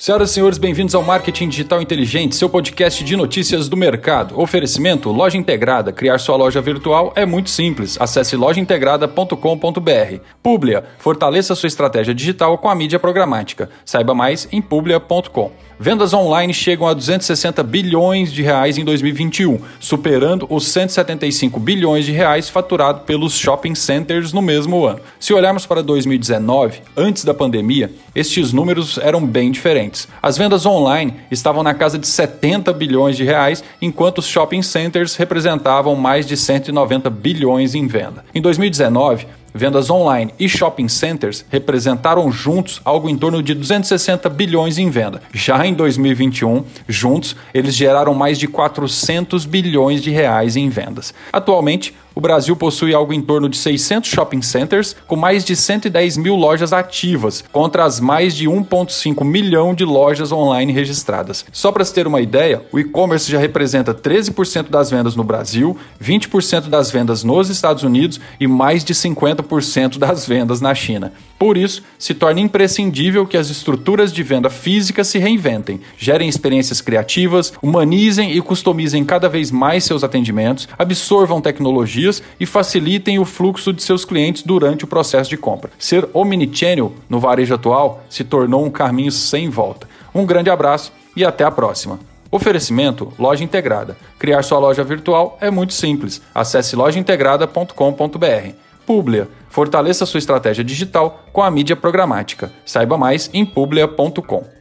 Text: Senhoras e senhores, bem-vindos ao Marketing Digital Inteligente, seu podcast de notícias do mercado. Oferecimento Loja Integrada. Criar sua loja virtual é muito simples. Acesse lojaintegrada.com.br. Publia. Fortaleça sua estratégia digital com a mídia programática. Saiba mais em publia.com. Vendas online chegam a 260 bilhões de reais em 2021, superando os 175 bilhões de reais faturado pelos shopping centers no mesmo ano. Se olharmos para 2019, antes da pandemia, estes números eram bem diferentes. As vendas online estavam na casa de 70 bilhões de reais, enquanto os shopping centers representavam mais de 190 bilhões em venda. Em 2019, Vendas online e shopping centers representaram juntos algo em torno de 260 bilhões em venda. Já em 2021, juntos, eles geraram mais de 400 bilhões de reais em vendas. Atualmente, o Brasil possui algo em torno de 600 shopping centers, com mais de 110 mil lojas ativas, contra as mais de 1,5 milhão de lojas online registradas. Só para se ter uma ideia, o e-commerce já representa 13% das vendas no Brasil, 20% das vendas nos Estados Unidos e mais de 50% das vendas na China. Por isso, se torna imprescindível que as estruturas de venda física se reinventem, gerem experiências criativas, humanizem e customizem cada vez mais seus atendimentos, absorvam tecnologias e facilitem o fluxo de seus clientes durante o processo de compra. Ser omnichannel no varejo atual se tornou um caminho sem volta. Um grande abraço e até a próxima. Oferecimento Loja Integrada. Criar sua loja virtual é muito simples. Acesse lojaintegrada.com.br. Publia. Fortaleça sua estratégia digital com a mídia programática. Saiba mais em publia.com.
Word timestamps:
Senhoras 0.00 0.30
e 0.30 0.34
senhores, 0.34 0.58
bem-vindos 0.58 0.94
ao 0.94 1.02
Marketing 1.02 1.48
Digital 1.48 1.82
Inteligente, 1.82 2.36
seu 2.36 2.48
podcast 2.48 3.02
de 3.02 3.16
notícias 3.16 3.68
do 3.68 3.76
mercado. 3.76 4.40
Oferecimento 4.40 5.10
Loja 5.10 5.36
Integrada. 5.36 5.92
Criar 5.92 6.18
sua 6.18 6.36
loja 6.36 6.60
virtual 6.60 7.12
é 7.16 7.26
muito 7.26 7.50
simples. 7.50 8.00
Acesse 8.00 8.36
lojaintegrada.com.br. 8.36 10.20
Publia. 10.40 10.84
Fortaleça 11.00 11.56
sua 11.56 11.66
estratégia 11.66 12.14
digital 12.14 12.56
com 12.58 12.68
a 12.68 12.76
mídia 12.76 13.00
programática. 13.00 13.70
Saiba 13.84 14.14
mais 14.14 14.46
em 14.52 14.62
publia.com. 14.62 15.50
Vendas 15.80 16.12
online 16.12 16.52
chegam 16.52 16.88
a 16.88 16.94
260 16.94 17.62
bilhões 17.62 18.32
de 18.32 18.42
reais 18.42 18.78
em 18.78 18.84
2021, 18.84 19.60
superando 19.78 20.44
os 20.50 20.66
175 20.66 21.60
bilhões 21.60 22.04
de 22.04 22.10
reais 22.10 22.48
faturado 22.48 23.00
pelos 23.00 23.38
shopping 23.38 23.76
centers 23.76 24.32
no 24.32 24.42
mesmo 24.42 24.84
ano. 24.84 24.98
Se 25.20 25.32
olharmos 25.32 25.66
para 25.66 25.80
2019, 25.80 26.80
antes 26.96 27.24
da 27.24 27.32
pandemia, 27.32 27.92
estes 28.12 28.52
números 28.52 28.98
eram 28.98 29.24
bem 29.24 29.52
diferentes. 29.52 29.87
As 30.22 30.36
vendas 30.36 30.66
online 30.66 31.14
estavam 31.30 31.62
na 31.62 31.74
casa 31.74 31.98
de 31.98 32.06
70 32.06 32.72
bilhões 32.72 33.16
de 33.16 33.24
reais, 33.24 33.62
enquanto 33.80 34.18
os 34.18 34.26
shopping 34.26 34.62
centers 34.62 35.16
representavam 35.16 35.94
mais 35.94 36.26
de 36.26 36.36
190 36.36 37.08
bilhões 37.10 37.74
em 37.74 37.86
venda. 37.86 38.24
Em 38.34 38.40
2019, 38.40 39.26
Vendas 39.54 39.88
online 39.90 40.32
e 40.38 40.48
shopping 40.48 40.88
centers 40.88 41.44
representaram 41.50 42.30
juntos 42.30 42.80
algo 42.84 43.08
em 43.08 43.16
torno 43.16 43.42
de 43.42 43.54
260 43.54 44.28
bilhões 44.28 44.78
em 44.78 44.90
venda. 44.90 45.22
Já 45.32 45.66
em 45.66 45.72
2021, 45.74 46.64
juntos, 46.86 47.34
eles 47.54 47.74
geraram 47.74 48.14
mais 48.14 48.38
de 48.38 48.46
400 48.46 49.46
bilhões 49.46 50.02
de 50.02 50.10
reais 50.10 50.54
em 50.54 50.68
vendas. 50.68 51.14
Atualmente, 51.32 51.94
o 52.18 52.20
Brasil 52.20 52.56
possui 52.56 52.92
algo 52.92 53.12
em 53.12 53.22
torno 53.22 53.48
de 53.48 53.56
600 53.56 54.10
shopping 54.10 54.42
centers, 54.42 54.96
com 55.06 55.14
mais 55.14 55.44
de 55.44 55.54
110 55.54 56.16
mil 56.16 56.34
lojas 56.34 56.72
ativas, 56.72 57.44
contra 57.52 57.84
as 57.84 58.00
mais 58.00 58.34
de 58.34 58.48
1,5 58.48 59.24
milhão 59.24 59.72
de 59.72 59.84
lojas 59.84 60.32
online 60.32 60.72
registradas. 60.72 61.44
Só 61.52 61.70
para 61.70 61.84
se 61.84 61.94
ter 61.94 62.08
uma 62.08 62.20
ideia, 62.20 62.60
o 62.72 62.78
e-commerce 62.80 63.30
já 63.30 63.38
representa 63.38 63.94
13% 63.94 64.68
das 64.68 64.90
vendas 64.90 65.14
no 65.14 65.22
Brasil, 65.22 65.78
20% 66.02 66.62
das 66.62 66.90
vendas 66.90 67.22
nos 67.22 67.50
Estados 67.50 67.84
Unidos 67.84 68.20
e 68.40 68.48
mais 68.48 68.82
de 68.82 68.94
50% 68.94 69.96
das 69.96 70.26
vendas 70.26 70.60
na 70.60 70.74
China. 70.74 71.12
Por 71.38 71.56
isso, 71.56 71.82
se 71.98 72.14
torna 72.14 72.40
imprescindível 72.40 73.24
que 73.24 73.36
as 73.36 73.48
estruturas 73.48 74.12
de 74.12 74.22
venda 74.24 74.50
física 74.50 75.04
se 75.04 75.18
reinventem, 75.18 75.80
gerem 75.96 76.28
experiências 76.28 76.80
criativas, 76.80 77.52
humanizem 77.62 78.32
e 78.32 78.40
customizem 78.40 79.04
cada 79.04 79.28
vez 79.28 79.50
mais 79.52 79.84
seus 79.84 80.02
atendimentos, 80.02 80.68
absorvam 80.76 81.40
tecnologias 81.40 82.22
e 82.40 82.46
facilitem 82.46 83.20
o 83.20 83.24
fluxo 83.24 83.72
de 83.72 83.82
seus 83.82 84.04
clientes 84.04 84.42
durante 84.42 84.84
o 84.84 84.88
processo 84.88 85.30
de 85.30 85.36
compra. 85.36 85.70
Ser 85.78 86.08
omnichannel 86.12 86.92
no 87.08 87.20
varejo 87.20 87.54
atual 87.54 88.04
se 88.10 88.24
tornou 88.24 88.64
um 88.64 88.70
caminho 88.70 89.12
sem 89.12 89.48
volta. 89.48 89.88
Um 90.12 90.26
grande 90.26 90.50
abraço 90.50 90.92
e 91.14 91.24
até 91.24 91.44
a 91.44 91.50
próxima. 91.50 92.00
Oferecimento 92.30 93.12
Loja 93.18 93.44
Integrada. 93.44 93.96
Criar 94.18 94.42
sua 94.42 94.58
loja 94.58 94.84
virtual 94.84 95.38
é 95.40 95.50
muito 95.50 95.72
simples. 95.72 96.20
Acesse 96.34 96.76
lojaintegrada.com.br. 96.76 98.67
Publia. 98.88 99.28
Fortaleça 99.50 100.06
sua 100.06 100.16
estratégia 100.16 100.64
digital 100.64 101.22
com 101.30 101.42
a 101.42 101.50
mídia 101.50 101.76
programática. 101.76 102.50
Saiba 102.64 102.96
mais 102.96 103.28
em 103.34 103.44
publia.com. 103.44 104.57